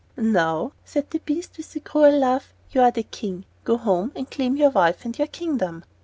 [0.17, 3.45] "Now," said the beast, with a cruel laugh, "you are the King!
[3.63, 5.83] Go home and claim your wife and your kingdom."